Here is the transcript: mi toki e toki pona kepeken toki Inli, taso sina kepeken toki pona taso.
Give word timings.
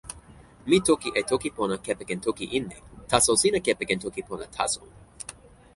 mi 0.69 0.77
toki 0.87 1.07
e 1.21 1.23
toki 1.31 1.49
pona 1.57 1.75
kepeken 1.85 2.19
toki 2.25 2.45
Inli, 2.57 2.77
taso 3.11 3.31
sina 3.41 3.59
kepeken 3.67 3.99
toki 4.05 4.21
pona 4.29 4.45
taso. 4.57 4.81